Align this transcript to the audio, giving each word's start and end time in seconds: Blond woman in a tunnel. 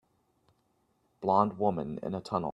Blond 1.19 1.59
woman 1.59 1.99
in 2.01 2.15
a 2.15 2.21
tunnel. 2.21 2.49